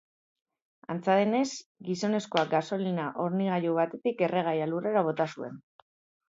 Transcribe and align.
Antza 0.93 1.17
denez, 1.19 1.43
gizonezkoak 1.89 2.49
gasolina-hornigailu 2.53 3.77
batetik 3.81 4.25
erregaia 4.29 4.71
lurrera 4.73 5.05
bota 5.11 5.29
zuen. 5.37 5.63